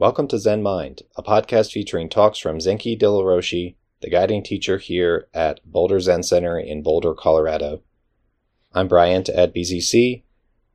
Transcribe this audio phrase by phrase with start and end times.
[0.00, 4.78] Welcome to Zen Mind, a podcast featuring talks from Zenki Dillo Roshi, the guiding teacher
[4.78, 7.82] here at Boulder Zen Center in Boulder, Colorado.
[8.72, 10.22] I'm Bryant at BZC.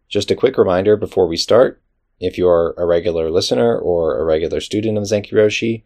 [0.08, 1.82] Just a quick reminder before we start
[2.20, 5.82] if you're a regular listener or a regular student of Zenki Roshi,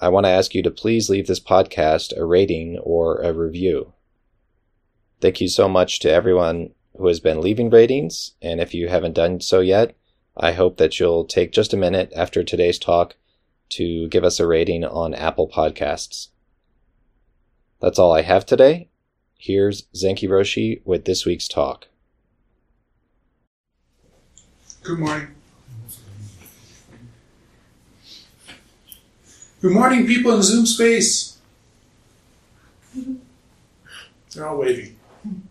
[0.00, 3.92] I want to ask you to please leave this podcast a rating or a review.
[5.20, 9.12] Thank you so much to everyone who has been leaving ratings, and if you haven't
[9.12, 9.94] done so yet,
[10.36, 13.16] I hope that you'll take just a minute after today's talk
[13.70, 16.28] to give us a rating on Apple Podcasts.
[17.80, 18.88] That's all I have today.
[19.38, 21.86] Here's Zenki Roshi with this week's talk.
[24.82, 25.28] Good morning.
[29.62, 31.38] Good morning, people in Zoom space.
[34.34, 34.96] They're all waving.
[35.24, 35.42] I'm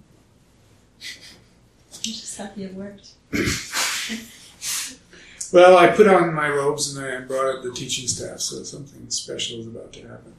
[2.02, 3.12] just happy it worked.
[5.52, 9.10] Well, I put on my robes and I brought up the teaching staff, so something
[9.10, 10.36] special is about to happen.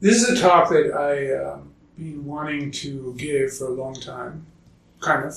[0.00, 4.46] this is a talk that I um, been wanting to give for a long time,
[5.00, 5.36] kind of.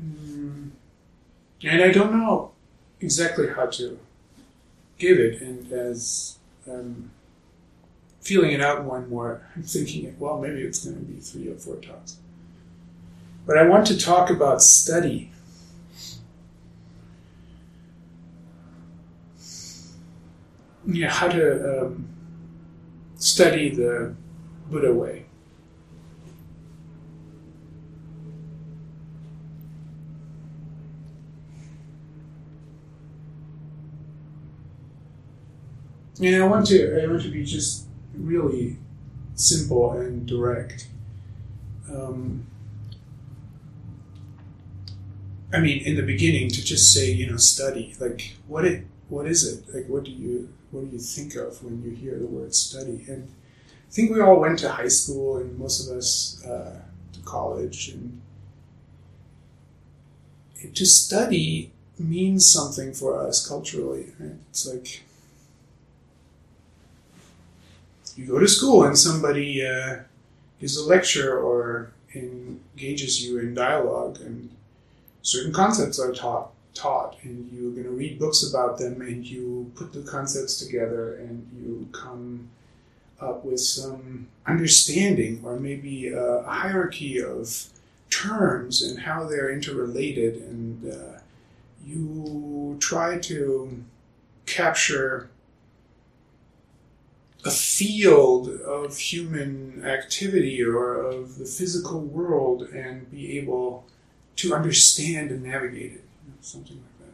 [0.00, 0.70] Mm,
[1.64, 2.52] and I don't know
[3.00, 3.98] exactly how to
[4.98, 7.10] give it, and as um,
[8.26, 11.54] feeling it out and more, I'm thinking, well, maybe it's going to be three or
[11.54, 12.16] four talks.
[13.46, 15.30] But I want to talk about study.
[20.84, 22.08] Yeah, how to um,
[23.14, 24.14] study the
[24.70, 25.26] Buddha way.
[36.20, 37.85] And I want to I want to be just
[38.16, 38.78] really
[39.34, 40.88] simple and direct.
[41.90, 42.46] Um,
[45.52, 49.26] I mean, in the beginning, to just say, you know, study, like, what it, what
[49.26, 49.74] is it?
[49.74, 53.04] Like, what do you, what do you think of when you hear the word study?
[53.08, 53.28] And
[53.88, 57.90] I think we all went to high school, and most of us uh, to college,
[57.90, 58.20] and
[60.74, 64.12] to study means something for us culturally.
[64.18, 64.34] Right?
[64.50, 65.02] It's like
[68.16, 69.98] you go to school and somebody uh,
[70.60, 74.50] gives a lecture or engages you in dialogue and
[75.22, 79.70] certain concepts are taught taught and you're going to read books about them and you
[79.74, 82.48] put the concepts together and you come
[83.18, 87.66] up with some understanding or maybe a hierarchy of
[88.10, 91.18] terms and how they're interrelated and uh,
[91.84, 93.82] you try to
[94.44, 95.30] capture
[97.46, 103.86] a field of human activity or of the physical world and be able
[104.34, 107.08] to understand and navigate it, you know, something like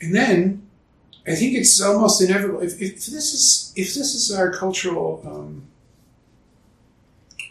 [0.00, 0.04] that.
[0.04, 0.68] And then
[1.28, 2.60] I think it's almost inevitable.
[2.60, 5.62] If, if this is if this is our cultural um,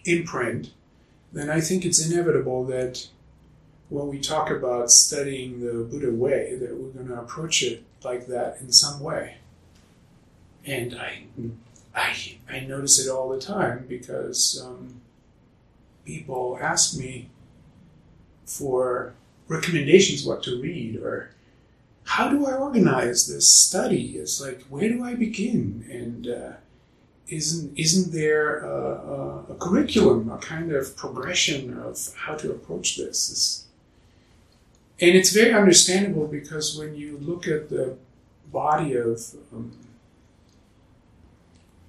[0.03, 0.71] imprint,
[1.31, 3.07] then I think it's inevitable that
[3.91, 8.25] when we talk about studying the Buddha way, that we're going to approach it like
[8.27, 9.35] that in some way.
[10.65, 11.25] And I,
[11.93, 15.01] I, I notice it all the time because um,
[16.05, 17.29] people ask me
[18.45, 19.13] for
[19.49, 21.31] recommendations what to read or
[22.05, 24.13] how do I organize this study?
[24.17, 25.85] It's like where do I begin?
[25.91, 26.51] And uh,
[27.27, 32.95] isn't isn't there a, a, a, curriculum, a kind of progression of how to approach
[32.95, 33.27] this?
[33.29, 33.65] this
[35.01, 37.97] and it's very understandable because when you look at the
[38.51, 39.19] body of
[39.51, 39.71] um,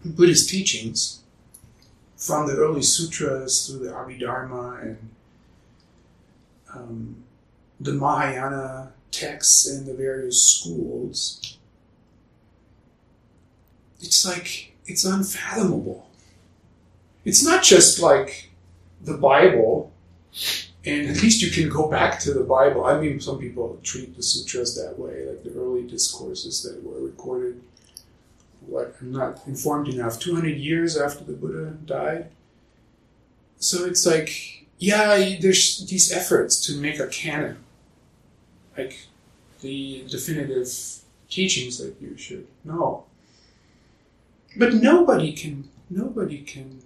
[0.05, 1.23] Buddhist teachings,
[2.17, 5.11] from the early sutras through the Abhidharma and
[6.73, 7.17] um,
[7.81, 11.59] the Mahayana texts and the various schools,
[14.00, 16.09] it's like it's unfathomable.
[17.25, 18.50] It's not just like
[19.03, 19.93] the Bible
[20.84, 22.84] and at least you can go back to the Bible.
[22.84, 27.00] I mean, some people treat the sutras that way, like the early discourses that were
[27.00, 27.61] recorded.
[28.67, 30.19] What I'm not informed enough.
[30.19, 32.31] Two hundred years after the Buddha died.
[33.58, 37.58] So it's like, yeah, there's these efforts to make a canon,
[38.76, 39.06] like
[39.61, 40.69] the definitive
[41.29, 43.05] teachings that you should know.
[44.56, 46.82] But nobody can, nobody can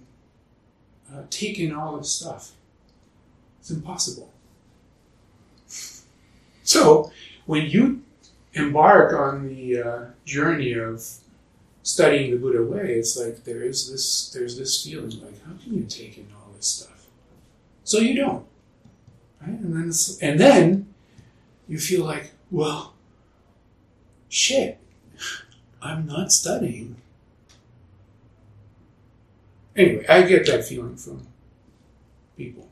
[1.11, 2.51] uh, take in all this stuff.
[3.67, 4.31] It's impossible.
[6.63, 7.11] So,
[7.45, 8.01] when you
[8.53, 11.03] embark on the uh, journey of
[11.83, 15.73] studying the Buddha way, it's like there is this there's this feeling like how can
[15.73, 17.07] you take in all this stuff?
[17.83, 18.45] So you don't.
[19.41, 19.49] Right?
[19.49, 19.91] And then
[20.21, 20.93] and then
[21.67, 22.93] you feel like, well,
[24.29, 24.77] shit,
[25.81, 26.95] I'm not studying.
[29.75, 31.27] Anyway, I get that feeling from
[32.37, 32.69] people.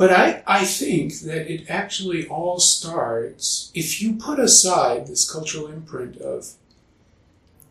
[0.00, 5.66] But I, I think that it actually all starts if you put aside this cultural
[5.66, 6.54] imprint of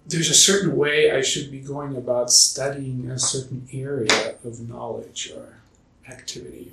[0.06, 5.32] there's a certain way I should be going about studying a certain area of knowledge
[5.36, 5.56] or
[6.08, 6.72] activity.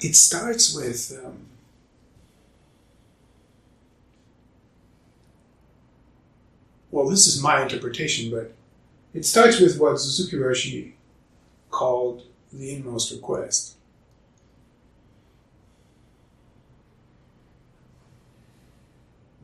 [0.00, 1.48] It starts with um,
[6.98, 8.52] well, this is my interpretation, but
[9.14, 10.94] it starts with what Suzuki Roshi
[11.70, 13.76] called the inmost request.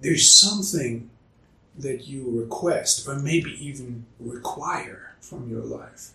[0.01, 1.11] There's something
[1.79, 6.11] that you request, or maybe even require from your life.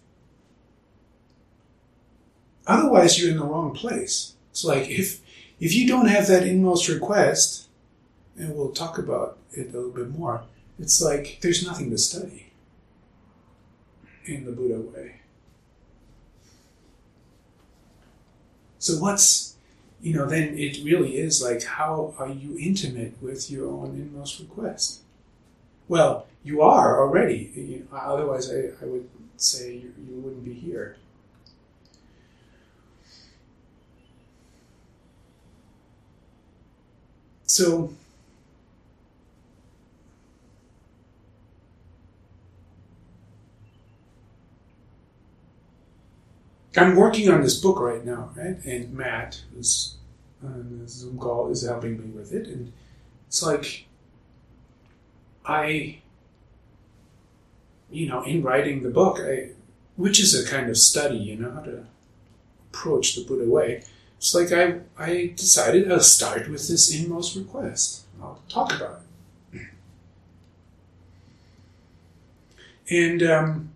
[2.68, 4.34] Otherwise, you're in the wrong place.
[4.52, 5.22] It's like if
[5.62, 7.70] if you don't have that inmost request,
[8.38, 10.44] and we'll talk about it a little bit more
[10.80, 12.52] it's like there's nothing to study
[14.26, 15.22] in the Buddha way.
[18.80, 19.56] So what's
[20.02, 24.40] you know, then it really is like how are you intimate with your own inmost
[24.40, 25.02] request?
[25.88, 27.52] Well, you are already.
[27.56, 30.98] You know, otherwise, I, I would say you, you wouldn't be here.
[37.46, 37.94] So
[46.77, 48.63] I'm working on this book right now, right?
[48.63, 49.95] And Matt, who's
[50.44, 52.48] on the Zoom call, is helping me with it.
[52.48, 52.71] And
[53.27, 53.86] it's like,
[55.45, 56.00] I,
[57.89, 59.51] you know, in writing the book, I,
[59.95, 61.86] which is a kind of study, you know, how to
[62.71, 63.83] approach the Buddha way.
[64.18, 68.04] It's like I, I decided I'll start with this inmost request.
[68.21, 69.01] I'll talk about
[69.54, 69.68] it.
[72.92, 73.69] And um,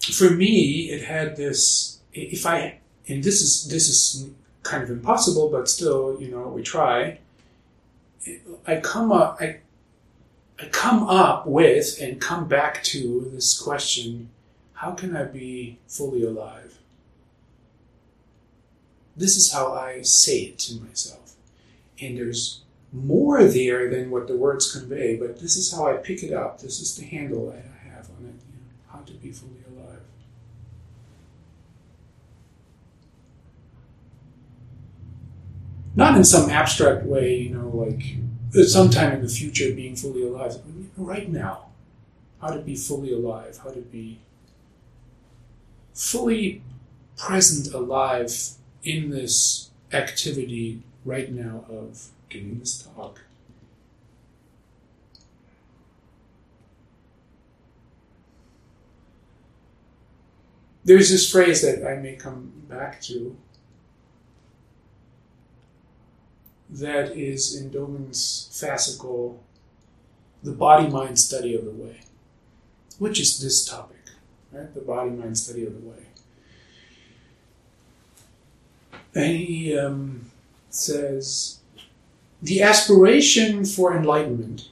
[0.00, 2.78] for me, it had this if I
[3.08, 4.30] and this is this is
[4.62, 7.18] kind of impossible, but still, you know, we try.
[8.66, 9.58] I come up, I,
[10.58, 14.30] I come up with and come back to this question:
[14.74, 16.78] How can I be fully alive?
[19.16, 21.34] This is how I say it to myself,
[22.00, 22.62] and there's
[22.92, 25.16] more there than what the words convey.
[25.16, 26.60] But this is how I pick it up.
[26.60, 28.40] This is the handle I have on it.
[28.48, 30.00] You know, how to be fully alive.
[35.94, 38.16] Not in some abstract way, you know, like
[38.56, 40.56] uh, sometime in the future being fully alive.
[40.96, 41.66] Right now,
[42.40, 44.20] how to be fully alive, how to be
[45.92, 46.62] fully
[47.16, 48.32] present, alive
[48.82, 53.20] in this activity right now of giving this talk.
[60.84, 63.36] There's this phrase that I may come back to
[66.70, 69.38] that is in Dogen's fascicle,
[70.42, 72.00] The Body Mind Study of the Way,
[72.98, 74.02] which is this topic,
[74.52, 74.72] right?
[74.74, 76.06] The body mind study of the way.
[79.14, 80.30] And he um,
[80.70, 81.58] says,
[82.42, 84.70] the aspiration for enlightenment.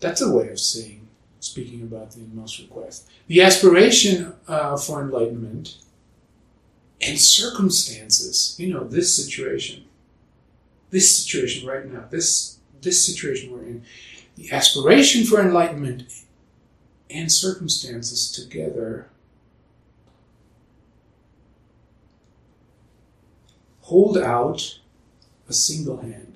[0.00, 1.08] That's a way of saying,
[1.40, 3.08] speaking about the inmost request.
[3.26, 5.76] The aspiration uh, for enlightenment
[7.00, 9.84] and circumstances, you know, this situation,
[10.90, 13.82] this situation right now, this this situation we're in,
[14.36, 16.04] the aspiration for enlightenment
[17.10, 19.08] and circumstances together
[23.82, 24.78] hold out
[25.48, 26.33] a single hand.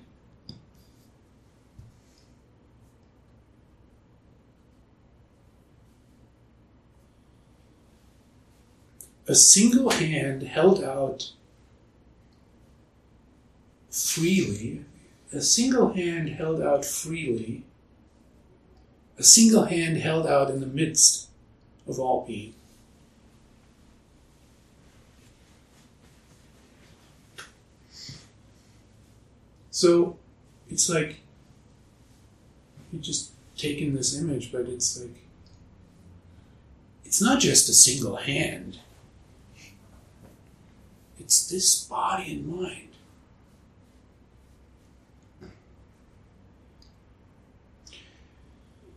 [9.29, 11.33] A single hand held out
[13.91, 14.85] freely,
[15.33, 17.63] a single hand held out freely,
[19.19, 21.29] a single hand held out in the midst
[21.87, 22.55] of all being.
[29.71, 30.17] So
[30.71, 31.21] it's like
[32.91, 35.15] you just taken this image, but it's like
[37.05, 38.79] it's not just a single hand.
[41.29, 42.89] It's this body and mind.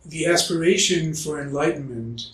[0.06, 2.30] The aspiration for enlightenment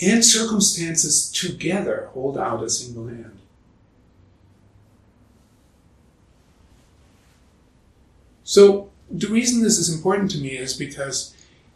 [0.00, 3.40] and circumstances together hold out a single hand.
[8.44, 11.34] So, the reason this is important to me is because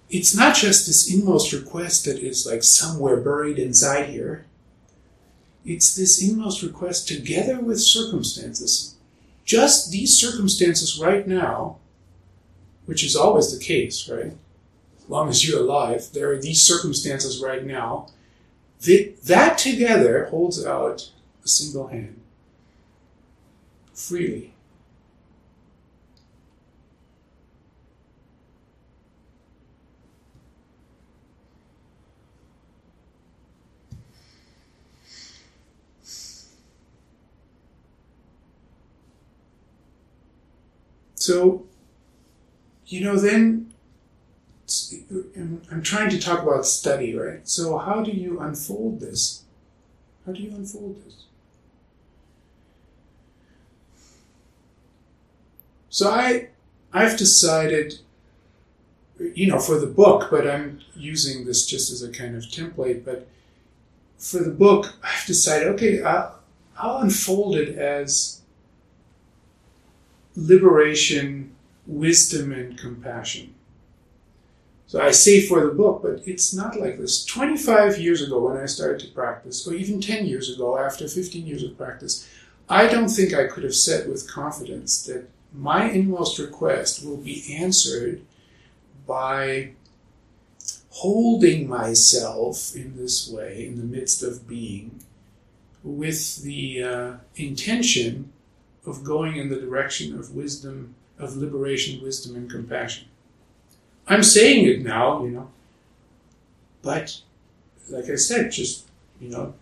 [0.09, 4.47] it's not just this inmost request that is like somewhere buried inside here.
[5.65, 8.95] It's this inmost request together with circumstances.
[9.45, 11.79] Just these circumstances right now,
[12.85, 14.33] which is always the case, right?
[14.99, 18.09] As long as you're alive, there are these circumstances right now.
[18.83, 21.11] That, that together holds out
[21.45, 22.21] a single hand
[23.97, 24.53] freely.
[41.27, 41.67] So,
[42.87, 43.73] you know, then
[45.73, 47.49] I'm trying to talk about study, right?
[47.49, 49.43] So, how do you unfold this?
[50.25, 51.25] How do you unfold this?
[55.91, 56.51] So, I,
[56.93, 57.99] I've decided,
[59.19, 63.05] you know, for the book, but I'm using this just as a kind of template.
[63.05, 63.27] But
[64.17, 66.39] for the book, I've decided, okay, I'll,
[66.79, 68.43] I'll unfold it as
[70.37, 71.55] liberation,
[71.87, 73.55] wisdom, and compassion.
[74.87, 77.25] So I say for the book, but it's not like this.
[77.25, 81.45] 25 years ago, when I started to practice, or even 10 years ago, after 15
[81.45, 82.29] years of practice,
[82.69, 87.57] I don't think I could have said with confidence that my inmost request will be
[87.57, 88.23] answered
[89.07, 89.71] by
[90.91, 95.01] holding myself in this way in the midst of being
[95.83, 98.33] with the uh, intention
[98.87, 103.09] of going in the direction of wisdom, of liberation, wisdom, and compassion.
[104.07, 105.51] I'm saying it now, you know,
[106.83, 107.21] but
[107.91, 108.87] like I said, just,
[109.21, 109.55] you know,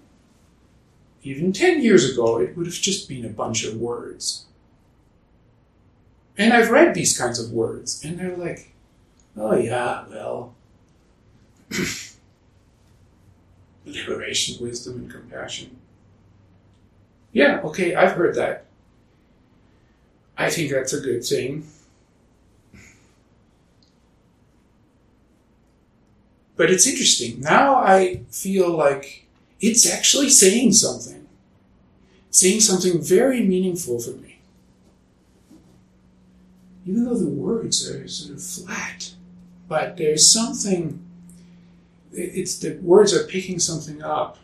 [1.22, 4.44] even 10 years ago, it would have just been a bunch of words.
[6.36, 8.74] And I've read these kinds of words, and they're like,
[9.36, 10.54] oh, yeah, well,
[13.86, 15.78] liberation, wisdom, and compassion.
[17.32, 18.66] Yeah, okay, I've heard that.
[20.36, 21.66] I think that's a good thing.
[26.56, 27.40] But it's interesting.
[27.40, 29.26] Now I feel like
[29.60, 31.26] it's actually saying something,
[32.30, 34.38] saying something very meaningful for me.
[36.86, 39.14] Even though the words are sort of flat,
[39.68, 41.02] but there's something,
[42.12, 44.38] it's the words are picking something up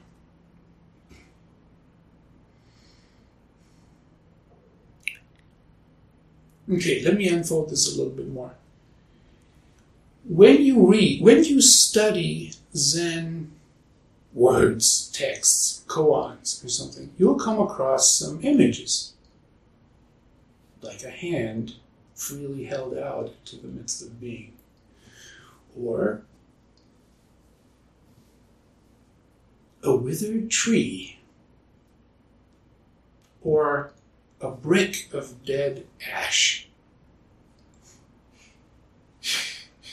[6.70, 8.54] Okay, let me unfold this a little bit more.
[10.24, 13.50] When you read, when you study Zen
[14.32, 19.14] words, texts, koans, or something, you'll come across some images,
[20.82, 21.74] like a hand
[22.14, 24.52] freely held out to the midst of being,
[25.76, 26.22] or
[29.82, 31.18] a withered tree,
[33.42, 33.92] or
[34.40, 36.68] a brick of dead ash.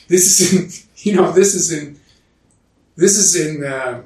[0.07, 1.99] This is in, you know, this is in,
[2.95, 4.03] this is in uh,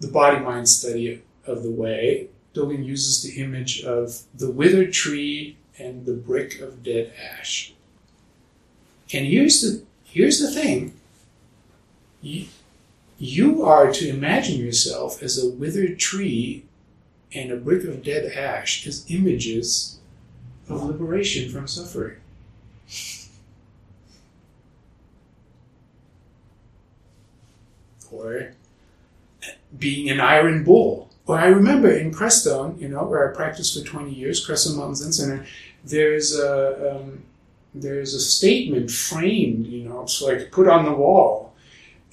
[0.00, 2.28] the body mind study of the way.
[2.54, 7.72] Dogen uses the image of the withered tree and the brick of dead ash.
[9.12, 10.94] And here's the here's the thing.
[12.20, 12.46] You,
[13.18, 16.64] you are to imagine yourself as a withered tree
[17.34, 19.98] and a brick of dead ash as images
[20.68, 22.16] of liberation from suffering.
[28.10, 28.52] Or
[29.78, 31.10] being an iron bull.
[31.26, 34.96] Or I remember in Crestone, you know, where I practiced for 20 years, Crestone Mountain
[34.96, 35.46] Zen Center,
[35.84, 37.22] there's a, um,
[37.74, 41.54] there's a statement framed, you know, it's like put on the wall.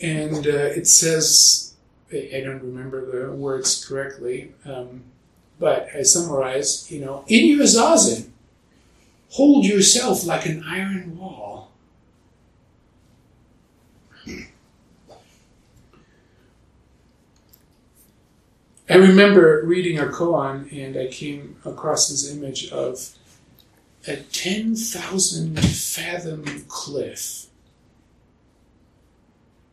[0.01, 1.74] And uh, it says,
[2.11, 5.03] I don't remember the words correctly, um,
[5.59, 8.29] but I summarize, you know, in your zazen,
[9.29, 11.71] hold yourself like an iron wall.
[18.87, 23.15] I remember reading a koan and I came across this image of
[24.07, 27.47] a 10,000 fathom cliff.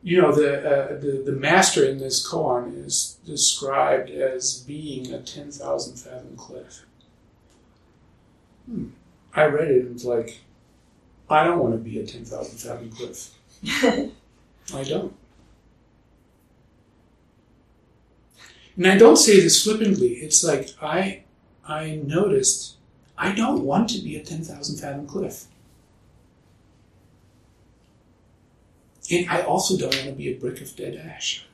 [0.03, 5.23] You know, the, uh, the, the master in this koan is described as being a
[5.23, 6.85] 10,000 fathom cliff.
[8.67, 8.89] Hmm.
[9.35, 10.41] I read it and it's like,
[11.31, 13.31] I don't want to be a 10,000 fathom cliff.
[14.75, 15.15] I don't.
[18.77, 20.15] And I don't say this flippantly.
[20.15, 21.25] It's like I
[21.67, 22.77] I noticed
[23.17, 25.45] I don't want to be a 10,000 fathom cliff.
[29.11, 31.45] And I also don't want to be a brick of dead ash.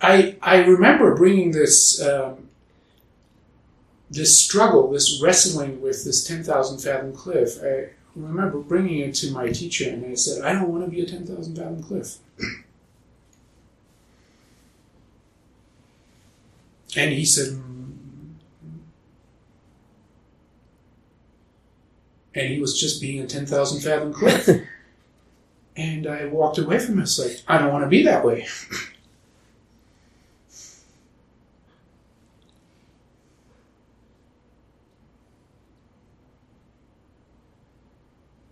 [0.00, 2.48] I, I remember bringing this um,
[4.10, 7.58] this struggle, this wrestling with this 10,000 fathom cliff.
[7.62, 11.02] I remember bringing it to my teacher and I said, I don't want to be
[11.02, 12.18] a 10,000 fathom cliff.
[16.96, 18.32] And he said, mm.
[22.38, 24.48] And he was just being a 10,000 fathom cliff.
[25.76, 27.02] and I walked away from it.
[27.02, 28.46] It's like, I don't want to be that way.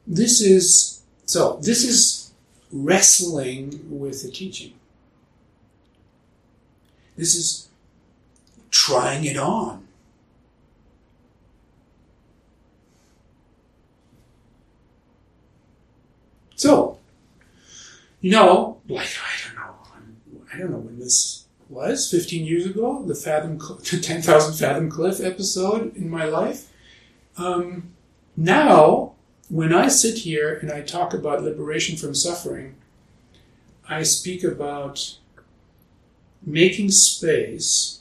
[0.08, 2.32] this is so this is
[2.70, 4.72] wrestling with the teaching
[7.16, 7.68] this is
[8.70, 9.85] trying it on
[16.56, 16.98] so
[18.20, 23.02] you know like i don't know i don't know when this was 15 years ago
[23.04, 23.58] the fathom
[23.90, 26.72] the 10000 fathom cliff episode in my life.
[27.36, 27.90] Um,
[28.36, 29.12] now
[29.48, 32.74] when I sit here and I talk about liberation from suffering,
[33.88, 35.16] I speak about
[36.44, 38.00] making space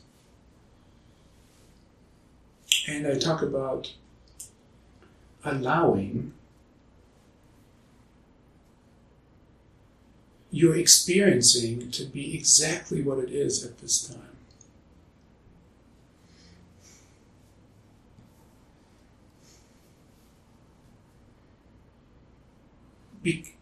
[2.87, 3.93] and I talk about
[5.43, 6.33] allowing
[10.55, 14.21] your experiencing to be exactly what it is at this time.
[23.21, 23.53] Be-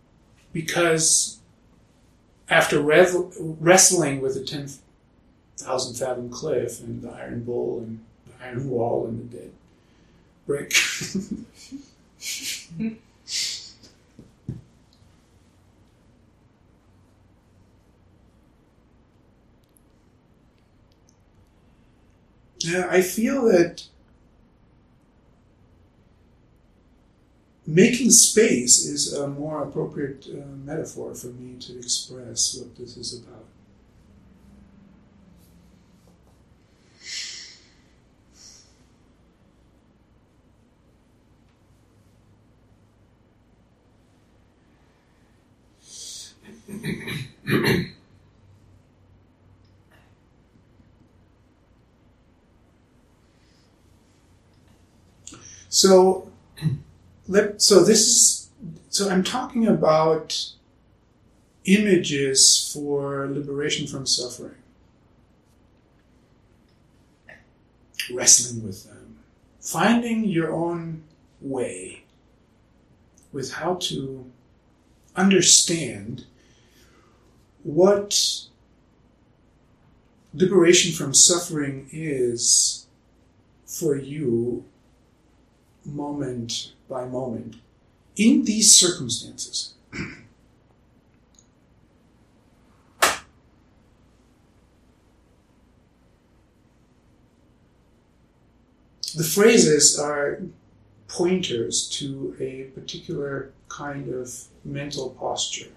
[0.51, 1.39] because
[2.47, 9.08] after wrestling with the 10,000 fathom cliff and the iron bull and the iron wall
[9.08, 9.51] and the dead
[10.45, 10.75] brick.
[22.63, 23.84] yeah, I feel that
[27.65, 33.21] making space is a more appropriate uh, metaphor for me to express what this is
[33.21, 33.42] about.
[55.84, 56.32] So
[57.28, 58.50] let, so this is
[58.89, 60.52] so I'm talking about
[61.65, 64.62] images for liberation from suffering.
[68.13, 69.17] Wrestling with them.
[69.60, 71.04] Finding your own
[71.41, 72.04] way
[73.34, 74.32] with how to
[75.17, 76.26] understand
[77.63, 78.46] what
[80.34, 82.86] liberation from suffering is
[83.65, 84.65] for you
[85.86, 87.58] moment by moment
[88.15, 89.74] in these circumstances.
[99.15, 100.41] the phrases are
[101.08, 105.69] pointers to a particular kind of mental posture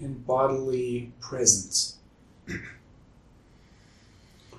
[0.00, 1.96] and bodily presence.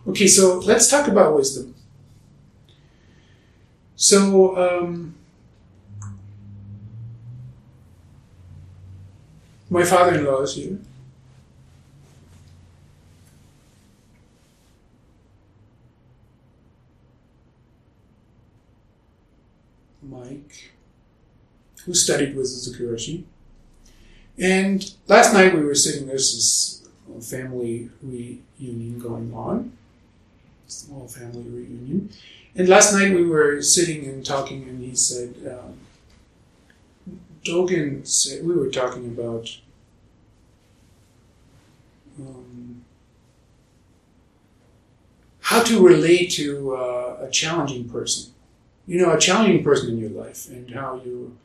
[0.08, 1.74] okay, so let's talk about wisdom.
[4.02, 5.14] So, um,
[9.70, 10.78] my father in law is here.
[20.02, 20.72] Mike,
[21.84, 23.24] who studied with Suzuki Roshi.
[24.38, 29.74] And last night we were sitting, there's this family reunion going on,
[30.68, 32.10] small family reunion.
[32.56, 35.78] And last night we were sitting and talking, and he said, um,
[37.44, 39.60] Dogen said, we were talking about
[42.20, 42.84] um,
[45.42, 48.34] how to relate to uh, a challenging person.
[48.86, 51.38] You know, a challenging person in your life, and how you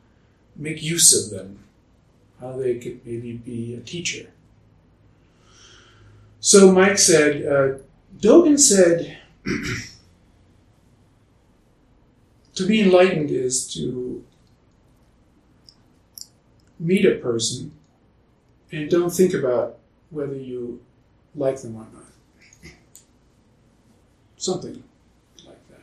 [0.55, 1.59] make use of them,
[2.39, 4.31] how they could maybe be a teacher.
[6.39, 7.77] So Mike said, uh,
[8.19, 9.17] Dogen said,
[12.55, 14.23] to be enlightened is to
[16.79, 17.71] meet a person
[18.71, 19.77] and don't think about
[20.09, 20.81] whether you
[21.35, 22.71] like them or not.
[24.37, 24.83] Something
[25.45, 25.81] like that.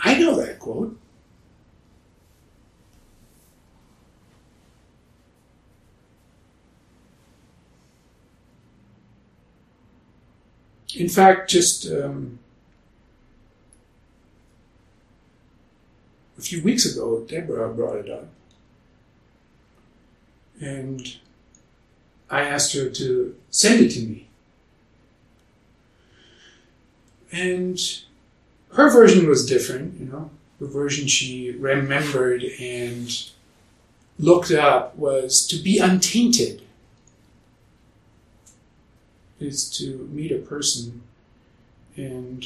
[0.00, 0.98] I know that quote.
[10.98, 12.40] In fact, just um,
[16.36, 18.26] a few weeks ago, Deborah brought it up.
[20.60, 21.16] And
[22.28, 24.26] I asked her to send it to me.
[27.30, 27.78] And
[28.72, 30.30] her version was different, you know.
[30.58, 33.08] The version she remembered and
[34.18, 36.62] looked up was to be untainted
[39.40, 41.02] is to meet a person
[41.96, 42.44] and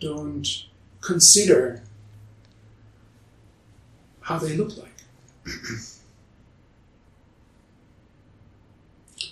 [0.00, 0.64] don't
[1.00, 1.82] consider
[4.20, 4.92] how they look like.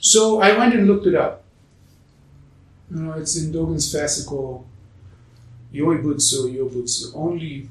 [0.00, 1.42] so I went and looked it up.
[2.90, 4.64] You know, it's in Dogen's fascicle
[5.72, 7.12] Yuibutsu, Yobutsu.
[7.14, 7.68] Only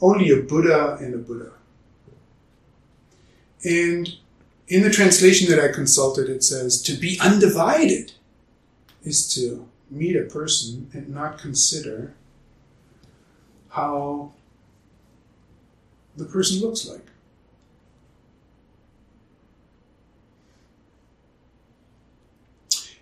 [0.00, 1.50] only a Buddha and a Buddha.
[3.64, 4.08] And
[4.68, 8.12] in the translation that I consulted, it says to be undivided
[9.02, 12.14] is to meet a person and not consider
[13.70, 14.32] how
[16.16, 17.06] the person looks like.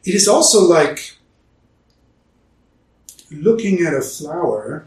[0.04, 1.16] It is also like
[3.30, 4.86] looking at a flower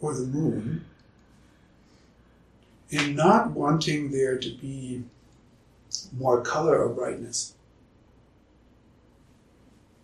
[0.00, 0.86] or the moon
[2.90, 5.04] and not wanting there to be
[6.16, 7.54] more color or brightness.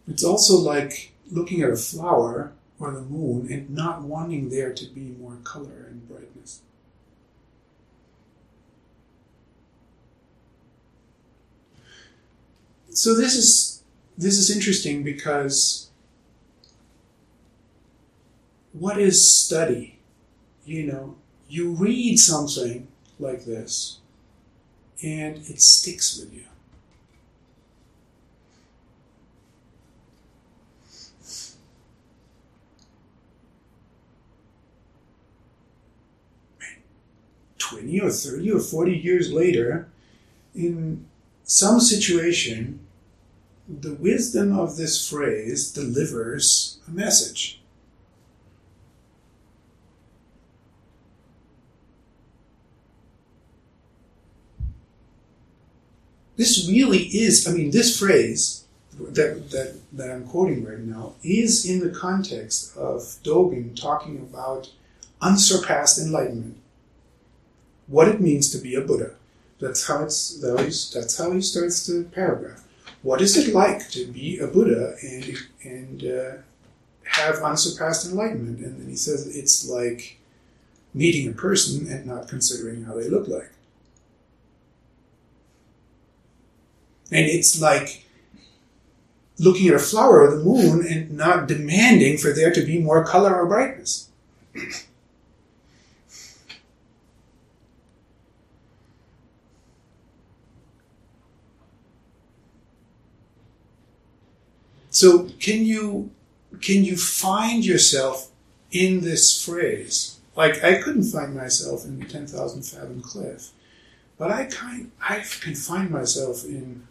[0.09, 4.87] It's also like looking at a flower or the moon and not wanting there to
[4.87, 6.63] be more color and brightness.
[12.91, 13.83] So this is
[14.19, 15.91] this is interesting because
[18.73, 20.01] what is study?
[20.65, 21.17] You know,
[21.49, 24.00] you read something like this
[25.03, 26.45] and it sticks with you.
[37.59, 39.89] Twenty or thirty or forty years later,
[40.55, 41.07] in
[41.45, 42.81] some situation,
[43.69, 47.60] the wisdom of this phrase delivers a message.
[56.41, 58.65] This really is, I mean, this phrase
[58.99, 64.71] that, that, that I'm quoting right now is in the context of Dogen talking about
[65.21, 66.57] unsurpassed enlightenment,
[67.89, 69.11] what it means to be a Buddha.
[69.61, 70.41] That's how it's
[70.95, 72.65] that's how he starts the paragraph.
[73.03, 76.33] What is it like to be a Buddha and and uh,
[77.05, 78.61] have unsurpassed enlightenment?
[78.61, 80.17] And then he says it's like
[80.95, 83.51] meeting a person and not considering how they look like.
[87.13, 88.05] And it's like
[89.39, 93.05] looking at a flower or the moon and not demanding for there to be more
[93.05, 94.09] color or brightness.
[104.91, 106.11] So can you
[106.61, 108.31] can you find yourself
[108.71, 110.19] in this phrase?
[110.37, 113.51] Like I couldn't find myself in the ten thousand fathom cliff,
[114.19, 116.87] but I kind I can find myself in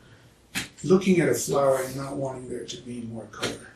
[0.83, 3.69] looking at a flower and not wanting there to be more color.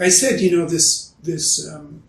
[0.00, 2.02] I said, you know, this this um,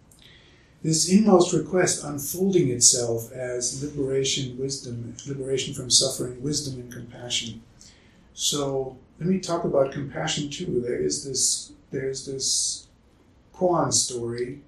[0.83, 7.61] this inmost request unfolding itself as liberation, wisdom, liberation from suffering, wisdom, and compassion.
[8.33, 10.81] So let me talk about compassion too.
[10.85, 12.87] There is this there's this
[13.53, 14.61] koan story.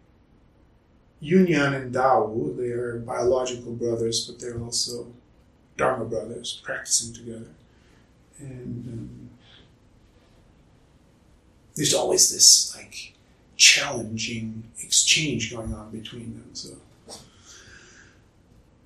[1.22, 5.08] Yunyan and Dao, they are biological brothers, but they're also
[5.78, 7.52] Dharma brothers practicing together.
[8.40, 9.30] And um,
[11.76, 13.14] there's always this like
[13.56, 16.50] challenging exchange going on between them.
[16.54, 16.70] So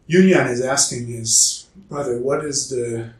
[0.10, 3.12] Yunyan is asking his brother, what is the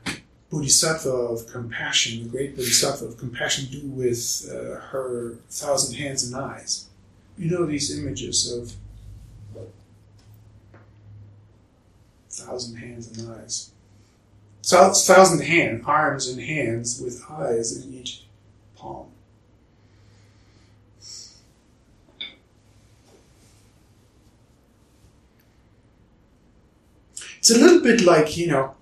[0.52, 6.36] bodhisattva of compassion, the great bodhisattva of compassion, do with uh, her thousand hands and
[6.36, 6.88] eyes?
[7.38, 8.74] You know these images of
[12.36, 13.72] thousand hands and eyes.
[14.62, 18.24] So, thousand hand, arms and hands with eyes in each
[18.76, 19.08] palm.
[27.38, 28.74] It's a little bit like, you know,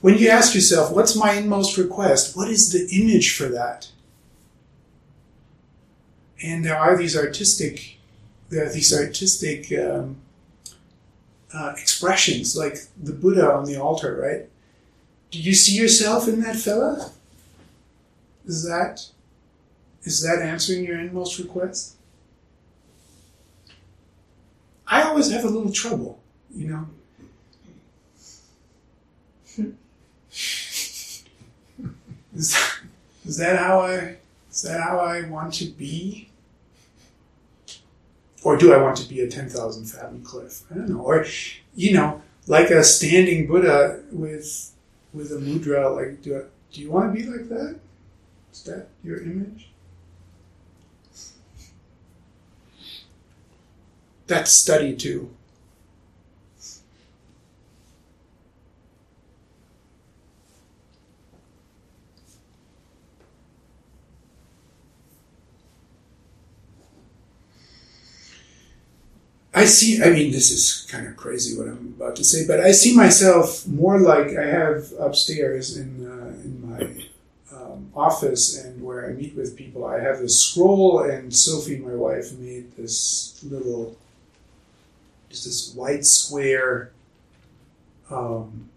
[0.00, 2.36] when you ask yourself, what's my inmost request?
[2.36, 3.88] What is the image for that?
[6.40, 7.98] And there are these artistic,
[8.48, 10.18] there are these artistic um,
[11.54, 14.48] uh, expressions, like the Buddha on the altar, right?
[15.30, 17.12] Do you see yourself in that fella?
[18.44, 19.06] Is that
[20.04, 21.96] is that answering your inmost request?
[24.86, 26.20] I always have a little trouble,
[26.54, 26.86] you know.
[32.34, 32.78] Is that,
[33.26, 34.16] is that how I
[34.50, 36.30] is that how I want to be?
[38.44, 40.64] Or do I want to be a ten thousand fathom cliff?
[40.70, 41.00] I don't know.
[41.00, 41.24] Or
[41.74, 44.72] you know, like a standing Buddha with
[45.12, 45.94] with a mudra.
[45.94, 47.78] Like, do I, do you want to be like that?
[48.52, 49.68] Is that your image?
[54.26, 55.30] That's study too.
[69.54, 72.60] I see, I mean, this is kind of crazy what I'm about to say, but
[72.60, 78.82] I see myself more like I have upstairs in, uh, in my um, office and
[78.82, 79.84] where I meet with people.
[79.84, 83.94] I have this scroll, and Sophie, my wife, made this little,
[85.28, 86.92] just this white square
[88.10, 88.70] um,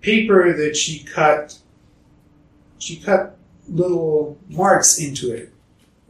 [0.00, 1.58] paper that she cut.
[2.78, 3.36] She cut
[3.68, 5.52] little marks into it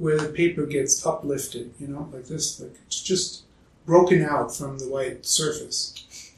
[0.00, 3.42] where the paper gets uplifted, you know, like this, like it's just
[3.84, 6.32] broken out from the white surface.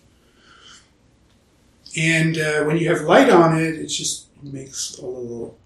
[1.97, 5.57] And uh, when you have light on it, it just makes a little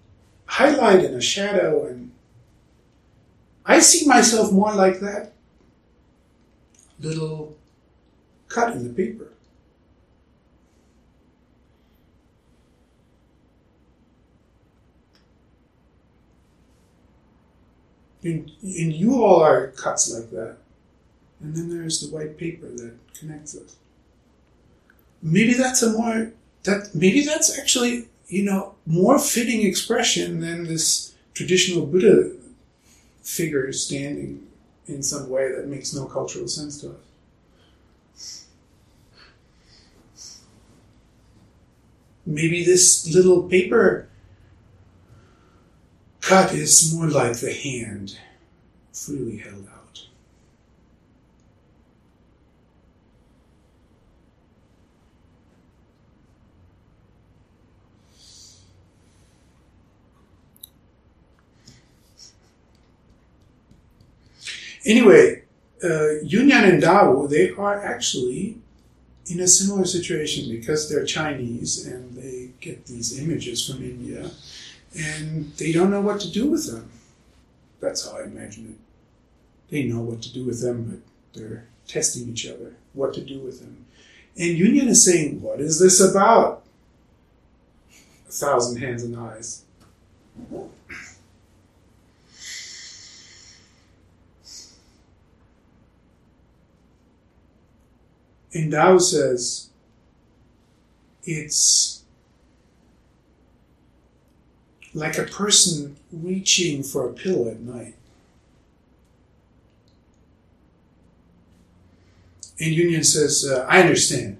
[0.45, 1.87] highlight and a shadow.
[1.87, 2.11] And
[3.65, 5.33] I see myself more like that
[6.99, 7.57] little
[8.47, 9.31] cut in the paper.
[18.27, 20.57] And, and you all are cuts like that.
[21.39, 23.77] And then there's the white paper that connects us.
[25.21, 31.15] Maybe that's a more that maybe that's actually, you know, more fitting expression than this
[31.33, 32.33] traditional Buddha
[33.21, 34.45] figure standing
[34.87, 36.97] in some way that makes no cultural sense to
[38.17, 38.45] us.
[42.25, 44.09] Maybe this little paper
[46.27, 48.19] cut is more like the hand
[48.91, 50.05] freely held out.
[64.85, 65.43] Anyway,
[65.81, 65.87] uh,
[66.25, 68.57] Yunyan and Dao, they are actually
[69.27, 74.29] in a similar situation because they're Chinese and they get these images from India
[74.97, 76.89] and they don't know what to do with them.
[77.79, 79.71] That's how I imagine it.
[79.71, 83.39] They know what to do with them, but they're testing each other, what to do
[83.39, 83.85] with them.
[84.37, 86.63] And Yunyan is saying, What is this about?
[88.27, 89.63] A thousand hands and eyes.
[98.53, 99.69] And Dao says,
[101.23, 101.96] It's
[104.97, 107.93] like a person reaching for a pillow at night.
[112.59, 114.39] And Yunyan says, uh, I understand.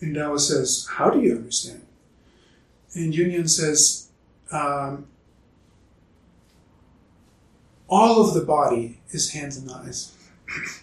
[0.00, 1.82] And Dao says, How do you understand?
[2.94, 4.08] And Yunyan says,
[4.50, 5.06] um,
[7.88, 10.14] All of the body is hands and eyes.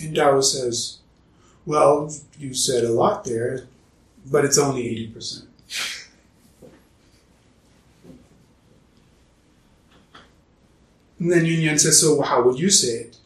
[0.00, 1.01] and Dao says,
[1.64, 3.66] Well, you said a lot there,
[4.26, 4.82] but it's only
[5.14, 5.44] 80%.
[11.22, 13.16] And then Yunyan says, So how would you say it?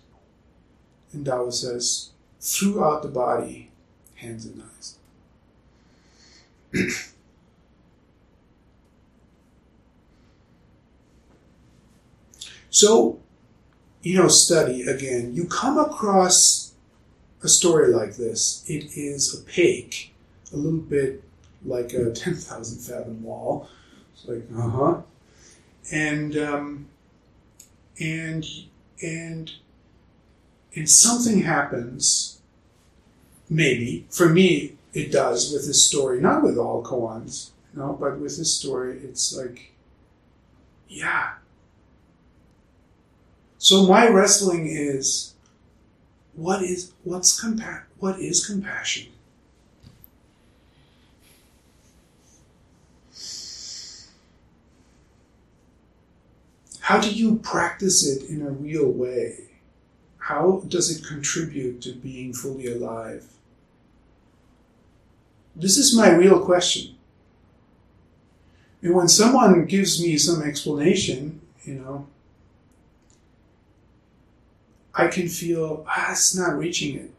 [1.15, 3.71] And Dao says, Throughout the body,
[4.17, 4.99] hands and eyes.
[12.69, 13.19] so,
[14.03, 16.66] you know, study again, you come across
[17.43, 20.15] a story like this, it is opaque,
[20.53, 21.23] a little bit
[21.65, 23.69] like a 10,000 fathom wall.
[24.15, 25.01] It's like, uh huh.
[25.93, 26.87] And, um,
[28.01, 28.47] and,
[29.03, 29.53] and,
[30.75, 32.41] and something happens,
[33.49, 38.19] maybe, for me, it does with this story, not with all koans, you know, but
[38.19, 39.73] with this story, it's like,
[40.89, 41.35] yeah.
[43.59, 45.35] So my wrestling is
[46.37, 49.09] what is what's compa- what is compassion?
[56.81, 59.49] How do you practice it in a real way?
[60.19, 63.27] How does it contribute to being fully alive?
[65.57, 66.95] This is my real question.
[68.83, 72.07] And when someone gives me some explanation, you know,
[74.97, 77.11] I can feel, ah, it's not reaching it.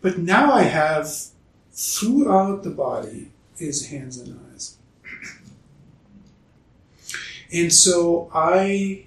[0.00, 1.12] But now I have
[1.72, 4.76] throughout the body is hands and eyes.
[7.52, 9.04] And so I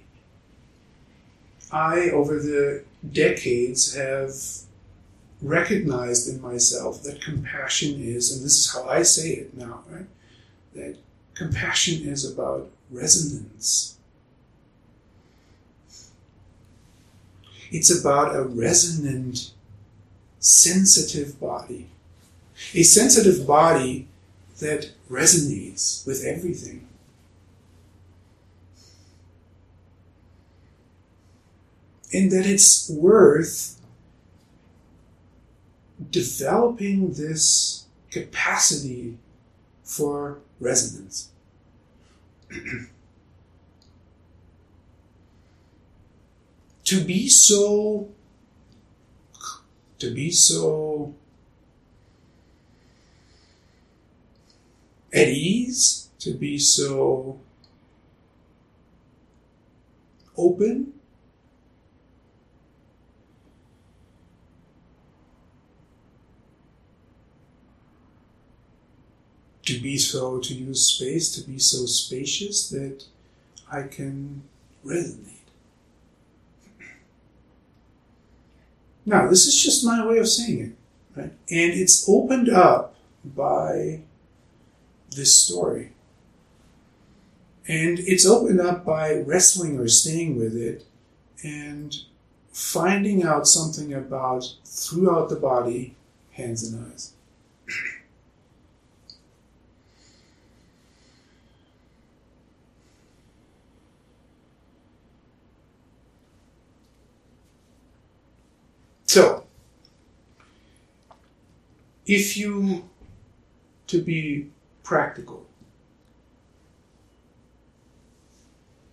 [1.72, 4.34] I over the decades have
[5.40, 10.06] recognized in myself that compassion is, and this is how I say it now, right?
[10.74, 10.96] That
[11.34, 13.96] Compassion is about resonance.
[17.70, 19.52] It's about a resonant,
[20.38, 21.88] sensitive body.
[22.74, 24.08] A sensitive body
[24.60, 26.86] that resonates with everything.
[32.12, 33.80] And that it's worth
[36.10, 39.16] developing this capacity
[39.82, 41.30] for resonance.
[46.84, 48.08] to be so
[49.98, 51.14] to be so
[55.12, 57.38] at ease, to be so
[60.36, 60.92] open
[69.64, 73.04] to be so, to use space, to be so spacious that
[73.70, 74.42] I can
[74.84, 75.28] resonate.
[79.04, 81.32] Now, this is just my way of saying it, right?
[81.50, 82.94] And it's opened up
[83.24, 84.02] by
[85.10, 85.92] this story.
[87.68, 90.84] And it's opened up by wrestling or staying with it
[91.44, 91.96] and
[92.52, 95.96] finding out something about throughout the body,
[96.32, 97.11] hands and eyes.
[109.14, 109.44] So,
[112.06, 112.88] if you,
[113.88, 114.48] to be
[114.82, 115.44] practical,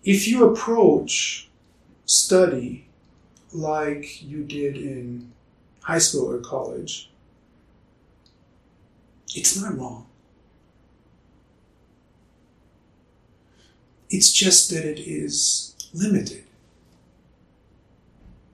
[0.04, 1.48] if you approach
[2.04, 2.86] study
[3.54, 5.32] like you did in
[5.84, 7.08] high school or college,
[9.34, 10.04] it's not wrong.
[14.10, 16.44] It's just that it is limited.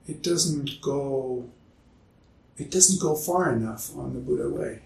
[0.07, 1.49] It doesn't go
[2.57, 4.79] it doesn't go far enough on the Buddha way.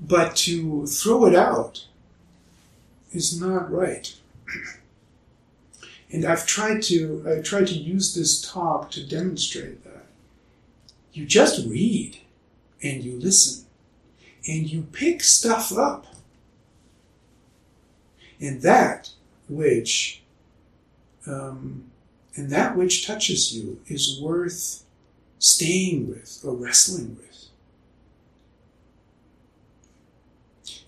[0.00, 1.86] But to throw it out
[3.12, 4.14] is not right.
[6.10, 10.06] And I've tried to I've tried to use this talk to demonstrate that.
[11.12, 12.18] You just read
[12.82, 13.66] and you listen
[14.46, 16.06] and you pick stuff up.
[18.40, 19.10] And that
[19.48, 20.22] which
[21.26, 21.91] um,
[22.36, 24.84] and that which touches you is worth
[25.38, 27.28] staying with or wrestling with.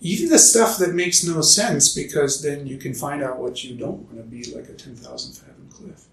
[0.01, 3.75] Even the stuff that makes no sense, because then you can find out what you
[3.75, 6.05] don't want to be like a 10,000 fathom cliff.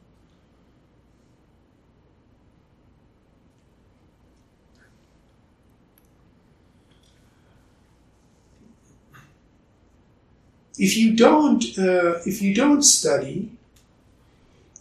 [10.78, 13.50] if you don't uh, if you don't study,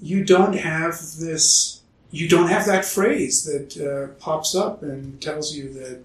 [0.02, 1.82] you don't have this.
[2.10, 6.04] You don't have that phrase that uh, pops up and tells you that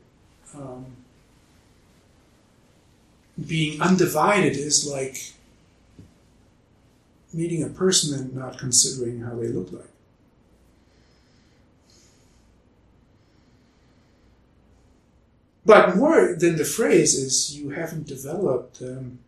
[0.54, 0.86] um,
[3.44, 5.32] being undivided is like
[7.32, 9.90] meeting a person and not considering how they look like.
[15.64, 19.18] But more than the phrase is you haven't developed um,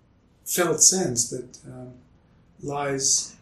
[0.45, 1.95] felt sense that um,
[2.63, 3.35] lies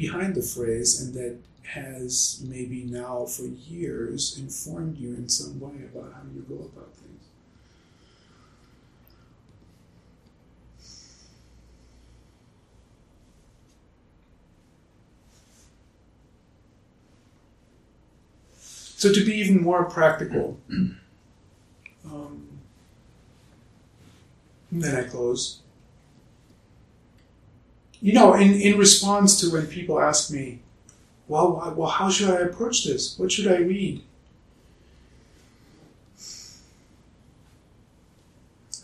[0.00, 5.84] behind the phrase and that has maybe now for years informed you in some way
[5.92, 7.24] about how you go about things.
[18.56, 20.58] So, to be even more practical,
[22.06, 22.48] um,
[24.72, 25.60] then I close.
[28.00, 30.60] You know, in, in response to when people ask me,
[31.28, 33.18] well, well, how should I approach this?
[33.18, 34.02] What should I read?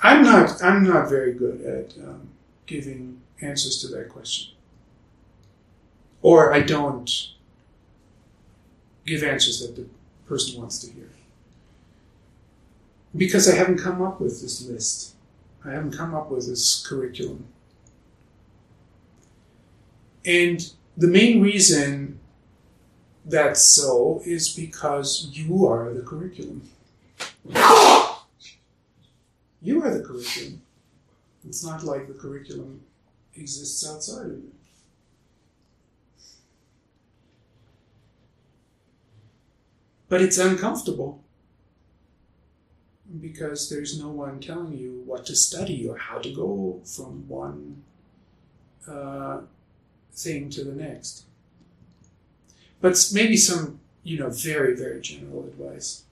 [0.03, 0.63] I'm not.
[0.63, 2.29] I'm not very good at um,
[2.67, 4.55] giving answers to that question,
[6.23, 7.11] or I don't
[9.07, 9.87] give answers that the
[10.29, 11.09] person wants to hear
[13.17, 15.15] because I haven't come up with this list.
[15.65, 17.47] I haven't come up with this curriculum.
[20.27, 22.19] And the main reason
[23.25, 26.69] that's so is because you are the curriculum.
[29.63, 30.63] You are the curriculum.
[31.47, 32.81] It's not like the curriculum
[33.37, 34.53] exists outside of you.
[40.09, 41.23] But it's uncomfortable
[43.21, 47.83] because there's no one telling you what to study or how to go from one
[48.89, 49.41] uh,
[50.13, 51.25] thing to the next.
[52.81, 56.03] But maybe some, you know, very, very general advice.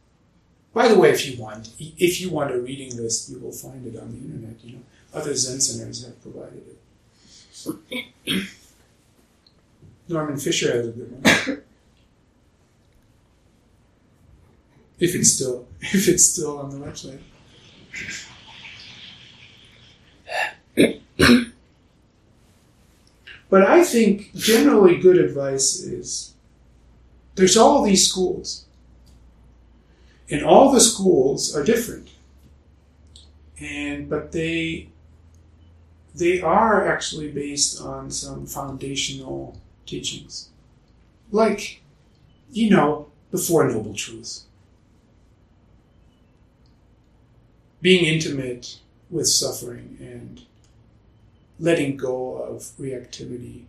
[0.73, 3.87] By the way, if you want, if you want a reading list, you will find
[3.87, 4.57] it on the internet.
[4.65, 4.83] You know,
[5.13, 6.79] other Zen centers have provided it.
[10.09, 11.23] Norman Fischer has a good one.
[14.99, 17.21] if it's still if it's still on the website.
[23.55, 26.35] but I think generally good advice is
[27.37, 28.65] there's all these schools.
[30.29, 32.09] And all the schools are different.
[33.61, 34.89] And but they
[36.17, 40.49] they are actually based on some foundational teachings.
[41.31, 41.81] Like,
[42.51, 44.47] you know, the Four Noble Truths
[47.81, 48.81] being intimate
[49.11, 50.43] with suffering and
[51.59, 53.65] letting go of reactivity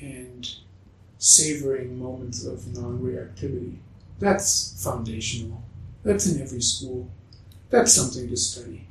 [0.00, 0.56] and
[1.18, 3.76] savoring moments of non reactivity.
[4.18, 5.62] That's foundational.
[6.04, 7.08] That's in every school.
[7.70, 8.86] That's something to study.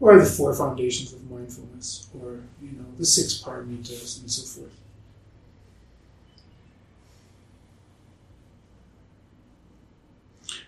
[0.00, 4.72] Or the four foundations of mindfulness, or you know, the six paramitas and so forth.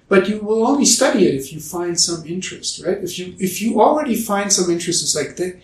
[0.09, 2.99] But you will only study it if you find some interest right?
[2.99, 5.61] If you if you already find some interest it's like that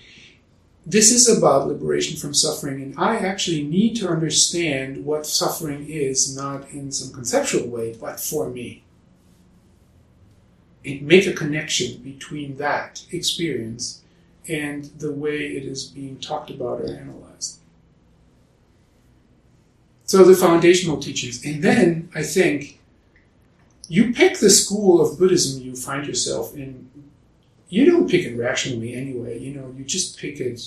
[0.84, 6.34] this is about liberation from suffering and i actually need to understand what suffering is
[6.36, 8.82] not in some conceptual way but for me.
[10.84, 14.02] And make a connection between that experience
[14.48, 17.60] and the way it is being talked about or analyzed.
[20.04, 21.44] So the foundational teachings.
[21.44, 22.80] And then i think
[23.92, 26.88] you pick the school of Buddhism you find yourself in.
[27.68, 29.38] You don't pick it rationally anyway.
[29.38, 30.62] You know, you just pick it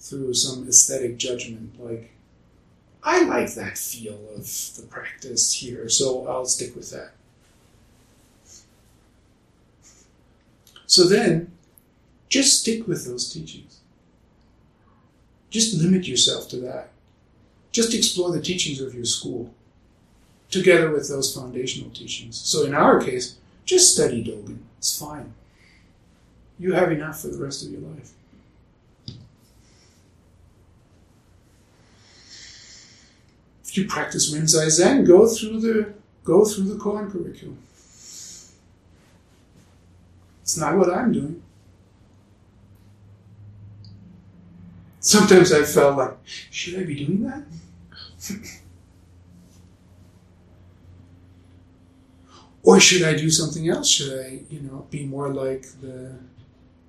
[0.00, 1.80] through some aesthetic judgment.
[1.80, 2.10] Like,
[3.04, 7.12] I like that feel of the practice here, so I'll stick with that.
[10.86, 11.52] So then,
[12.28, 13.78] just stick with those teachings.
[15.50, 16.90] Just limit yourself to that.
[17.70, 19.54] Just explore the teachings of your school
[20.50, 22.36] together with those foundational teachings.
[22.36, 24.58] So in our case, just study Dogen.
[24.78, 25.34] It's fine.
[26.58, 28.12] You have enough for the rest of your life.
[33.64, 35.92] If you practice Rinzai Zen, go through the
[36.24, 37.58] go through the Koan curriculum.
[40.42, 41.42] It's not what I'm doing.
[45.00, 47.42] Sometimes I felt like, should I be doing that?
[52.62, 53.88] Or should I do something else?
[53.88, 56.18] Should I, you know, be more like the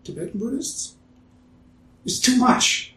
[0.03, 0.95] Tibetan Buddhists?
[2.05, 2.95] It's too much.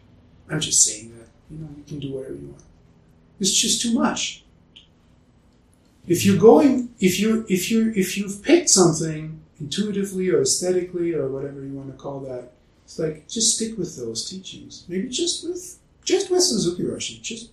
[0.49, 1.27] I'm just saying that.
[1.49, 2.63] You know, you can do whatever you want.
[3.39, 4.43] It's just too much.
[6.07, 11.29] If you're going, if you if you if you've picked something intuitively or aesthetically or
[11.29, 12.51] whatever you want to call that,
[12.83, 14.85] it's like just stick with those teachings.
[14.89, 17.21] Maybe just with just with Suzuki Roshi.
[17.21, 17.51] Just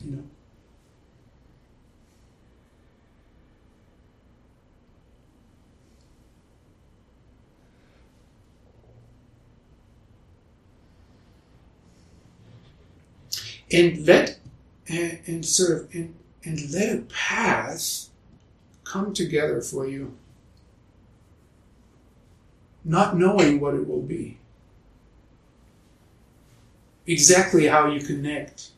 [0.00, 0.24] you know.
[13.74, 14.38] And let
[14.88, 16.14] and, and of and,
[16.44, 18.08] and let a path
[18.84, 20.14] come together for you
[22.84, 24.38] not knowing what it will be.
[27.06, 28.70] Exactly how you connect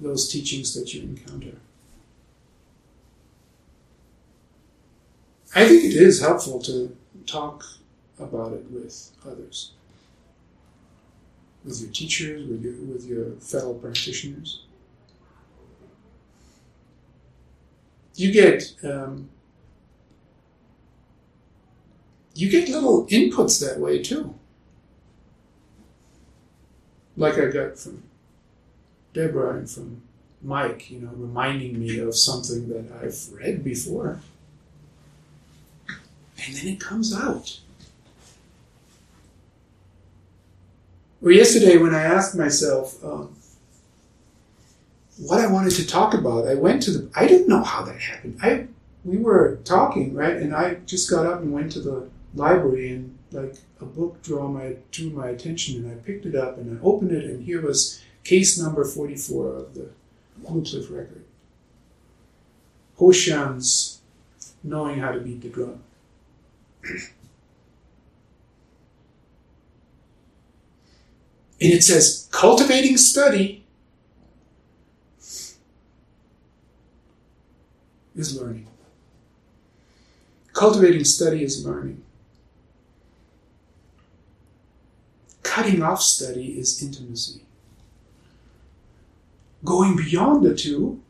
[0.00, 1.56] those teachings that you encounter.
[5.54, 6.96] I think it is helpful to
[7.26, 7.64] talk
[8.18, 9.72] about it with others
[11.64, 14.62] with your teachers, with your, with your fellow practitioners.
[18.14, 19.30] You get um,
[22.34, 24.34] you get little inputs that way too.
[27.16, 28.02] Like I got from
[29.12, 30.02] Deborah and from
[30.42, 34.20] Mike, you know, reminding me of something that I've read before.
[36.46, 37.60] And then it comes out.
[41.22, 43.36] Or yesterday, when I asked myself um,
[45.18, 47.10] what I wanted to talk about, I went to the.
[47.14, 48.38] I didn't know how that happened.
[48.42, 48.66] I
[49.04, 53.18] we were talking right, and I just got up and went to the library, and
[53.32, 56.82] like a book drew my drew my attention, and I picked it up and I
[56.82, 59.90] opened it, and here was case number forty four of the
[60.44, 61.24] Cliff record.
[62.98, 64.00] Hoshan's
[64.62, 65.82] knowing how to beat the drum.
[71.60, 73.66] And it says, cultivating study
[78.16, 78.66] is learning.
[80.54, 82.02] Cultivating study is learning.
[85.42, 87.42] Cutting off study is intimacy.
[89.64, 91.02] Going beyond the two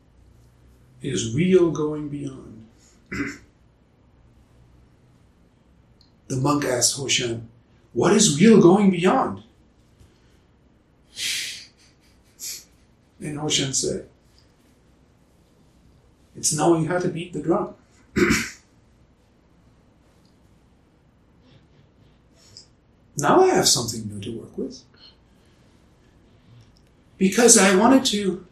[1.01, 2.65] is real going beyond.
[6.27, 7.47] the monk asked Hoshan,
[7.93, 9.43] What is real going beyond?
[13.21, 14.09] And Hoshan said,
[16.35, 17.75] It's knowing how to beat the drum.
[23.17, 24.81] now I have something new to work with.
[27.19, 28.47] Because I wanted to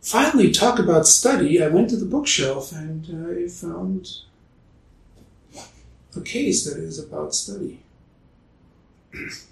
[0.00, 4.08] finally talk about study, I went to the bookshelf and uh, I found
[6.16, 7.82] a case that is about study.